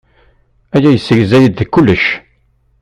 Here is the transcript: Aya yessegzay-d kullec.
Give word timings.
Aya 0.75 0.89
yessegzay-d 0.91 1.57
kullec. 1.73 2.05